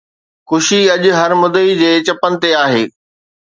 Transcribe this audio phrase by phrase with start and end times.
[0.49, 2.83] خوشي اڄ هر مدعي جي چپن تي آهي